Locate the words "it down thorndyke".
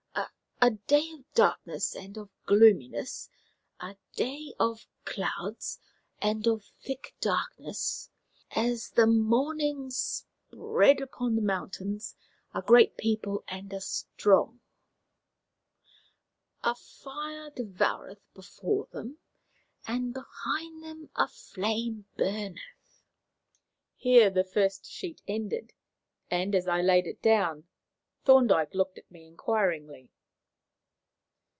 27.07-28.75